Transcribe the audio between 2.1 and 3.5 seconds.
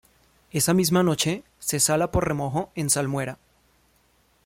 remojo en salmuera.